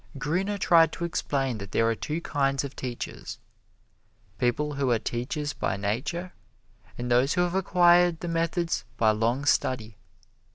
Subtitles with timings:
[0.17, 3.37] Gruner tried to explain that there are two kinds of teachers:
[4.39, 6.33] people who are teachers by nature,
[6.97, 9.97] and those who have acquired the methods by long study.